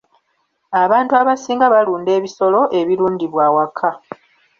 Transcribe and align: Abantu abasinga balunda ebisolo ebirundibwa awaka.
Abantu 0.83 1.13
abasinga 1.21 1.65
balunda 1.73 2.09
ebisolo 2.17 2.59
ebirundibwa 2.79 3.41
awaka. 3.49 3.89